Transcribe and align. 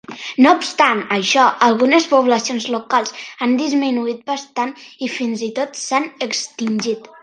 No 0.43 0.53
obstant 0.59 1.01
això, 1.17 1.43
algunes 1.67 2.07
poblacions 2.15 2.67
locals 2.77 3.15
han 3.47 3.55
disminuït 3.63 4.27
bastant 4.35 4.77
i, 4.89 5.15
fins 5.21 5.49
i 5.51 5.55
tot, 5.61 5.83
s'han 5.87 6.15
extingit. 6.31 7.13